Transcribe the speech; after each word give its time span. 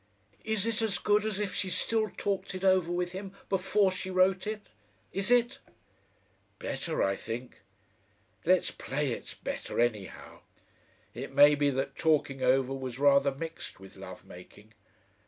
"Is 0.43 0.65
it 0.65 0.81
as 0.81 0.97
good 0.97 1.25
as 1.25 1.39
if 1.39 1.53
she 1.53 1.69
still 1.69 2.09
talked 2.09 2.55
it 2.55 2.63
over 2.63 2.91
with 2.91 3.11
him 3.11 3.33
before 3.49 3.91
she 3.91 4.09
wrote 4.09 4.47
it? 4.47 4.65
Is 5.13 5.29
it?" 5.29 5.59
"Better, 6.57 7.03
I 7.03 7.15
think. 7.15 7.61
Let's 8.43 8.71
play 8.71 9.11
it's 9.11 9.35
better 9.35 9.79
anyhow. 9.79 10.39
It 11.13 11.33
may 11.33 11.53
be 11.53 11.69
that 11.69 11.95
talking 11.95 12.41
over 12.41 12.73
was 12.73 12.97
rather 12.97 13.29
mixed 13.31 13.79
with 13.79 13.95
love 13.95 14.25
making. 14.25 14.73